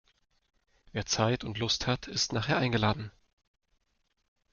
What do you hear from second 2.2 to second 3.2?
nachher eingeladen.